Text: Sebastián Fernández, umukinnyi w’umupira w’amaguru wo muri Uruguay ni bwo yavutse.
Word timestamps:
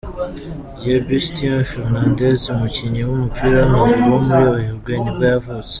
Sebastián 0.81 1.61
Fernández, 1.71 2.39
umukinnyi 2.53 3.01
w’umupira 3.05 3.55
w’amaguru 3.63 4.07
wo 4.13 4.19
muri 4.27 4.43
Uruguay 4.65 4.97
ni 5.03 5.11
bwo 5.15 5.23
yavutse. 5.33 5.69